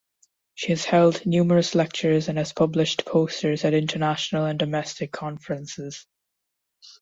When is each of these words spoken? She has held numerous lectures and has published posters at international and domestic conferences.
She 0.55 0.69
has 0.71 0.83
held 0.85 1.27
numerous 1.27 1.75
lectures 1.75 2.27
and 2.27 2.39
has 2.39 2.53
published 2.53 3.05
posters 3.05 3.63
at 3.63 3.75
international 3.75 4.45
and 4.47 4.57
domestic 4.57 5.11
conferences. 5.11 6.07